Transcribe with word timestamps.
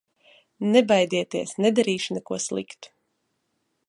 Nebaidieties, 0.75 1.53
nedarīšu 1.65 2.17
neko 2.19 2.39
sliktu! 2.49 2.95